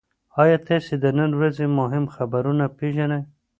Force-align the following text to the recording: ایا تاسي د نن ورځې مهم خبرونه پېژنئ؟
ایا 0.41 0.57
تاسي 0.67 0.95
د 1.03 1.05
نن 1.17 1.31
ورځې 1.39 1.65
مهم 1.79 2.03
خبرونه 2.15 2.65
پېژنئ؟ 2.77 3.21